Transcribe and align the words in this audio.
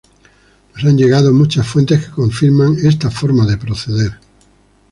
Nos 0.73 0.83
han 0.83 0.97
llegado 0.97 1.31
muchas 1.31 1.67
fuentes 1.67 2.03
que 2.03 2.11
confirman 2.11 2.75
esta 2.87 3.11
forma 3.11 3.45
de 3.45 3.57
proceder. 3.59 4.19